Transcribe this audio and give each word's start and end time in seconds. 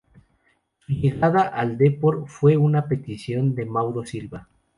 Su 0.79 0.93
llegada 0.93 1.43
al 1.43 1.77
Depor 1.77 2.27
fue 2.27 2.57
una 2.57 2.87
petición 2.87 3.53
de 3.53 3.67
Mauro 3.67 4.03
Silva. 4.03 4.49